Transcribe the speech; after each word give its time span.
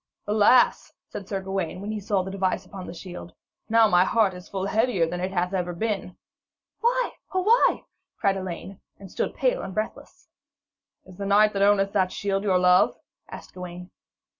'Alas,' 0.25 0.91
said 1.09 1.27
Sir 1.27 1.41
Gawaine, 1.41 1.79
when 1.79 1.91
he 1.91 1.99
saw 1.99 2.23
the 2.23 2.31
device 2.31 2.65
upon 2.65 2.87
the 2.87 2.93
shield, 2.95 3.33
'now 3.69 3.85
is 3.85 3.91
my 3.91 4.03
heart 4.03 4.33
full 4.47 4.65
heavier 4.65 5.05
than 5.05 5.19
it 5.21 5.31
hath 5.31 5.53
ever 5.53 5.73
been.' 5.73 6.17
'Why, 6.79 7.11
oh 7.33 7.41
why?' 7.43 7.83
cried 8.17 8.35
Elaine, 8.37 8.81
and 8.97 9.11
stood 9.11 9.35
pale 9.35 9.61
and 9.61 9.75
breathless. 9.75 10.27
'Is 11.05 11.17
the 11.17 11.27
knight 11.27 11.53
that 11.53 11.61
owneth 11.61 11.93
that 11.93 12.11
shield 12.11 12.41
your 12.41 12.57
love?' 12.57 12.97
asked 13.29 13.53
Gawaine. 13.53 13.91